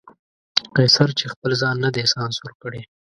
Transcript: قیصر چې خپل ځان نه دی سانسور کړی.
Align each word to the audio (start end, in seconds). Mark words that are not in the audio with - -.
قیصر 0.75 1.09
چې 1.19 1.25
خپل 1.33 1.51
ځان 1.61 1.75
نه 1.83 1.89
دی 1.95 2.03
سانسور 2.13 2.51
کړی. 2.61 2.81